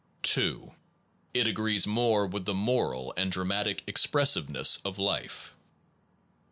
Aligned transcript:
2. 0.23 0.71
It 1.35 1.45
agrees 1.45 1.85
more 1.85 2.25
with 2.25 2.45
the 2.45 2.55
moral 2.55 3.13
and 3.17 3.31
dra 3.31 3.45
matic 3.45 3.81
expressiveness 3.85 4.79
of 4.83 4.97
life. 4.97 5.53